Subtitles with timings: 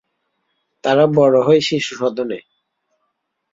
[0.83, 2.39] তারা বড় হয় শিশুসদনে।